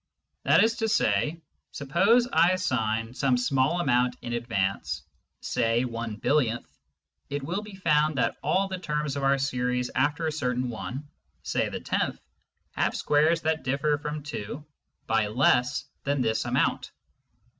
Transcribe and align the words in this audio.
That 0.45 0.63
is 0.63 0.77
to 0.77 0.89
say, 0.89 1.39
suppose 1.71 2.27
I 2.33 2.53
assign 2.53 3.13
some 3.13 3.37
small 3.37 3.79
amount 3.79 4.15
in 4.23 4.33
advance, 4.33 5.03
say 5.41 5.85
one 5.85 6.15
billionth, 6.15 6.75
it 7.29 7.43
will 7.43 7.61
be 7.61 7.75
found 7.75 8.17
that 8.17 8.35
all 8.41 8.67
the 8.67 8.79
terms 8.79 9.15
of 9.15 9.21
our 9.21 9.37
series 9.37 9.91
after 9.93 10.25
a 10.25 10.31
certain 10.31 10.69
one, 10.71 11.07
say 11.43 11.69
the 11.69 11.79
tenth, 11.81 12.19
have 12.71 12.95
squares 12.95 13.41
that 13.41 13.61
differ 13.61 13.99
from 13.99 14.23
2 14.23 14.65
by 15.05 15.27
less 15.27 15.85
than 16.03 16.21
this 16.21 16.45
amount. 16.45 16.89